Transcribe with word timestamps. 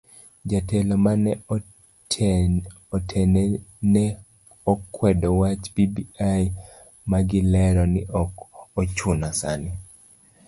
Jotelo 0.49 0.95
mane 1.05 1.31
otene 2.95 3.41
ne 3.93 4.05
okwedo 4.71 5.29
wach 5.39 5.65
bbi 5.73 6.03
magilero 7.11 7.83
ni 7.93 8.01
ok 8.21 8.33
ochuno 8.81 9.29
sani. 9.39 9.71